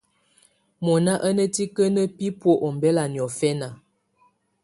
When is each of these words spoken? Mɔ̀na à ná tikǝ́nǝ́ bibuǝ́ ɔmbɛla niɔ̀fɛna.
Mɔ̀na 0.83 1.13
à 1.27 1.29
ná 1.37 1.45
tikǝ́nǝ́ 1.55 2.11
bibuǝ́ 2.17 2.59
ɔmbɛla 2.67 3.03
niɔ̀fɛna. 3.13 3.67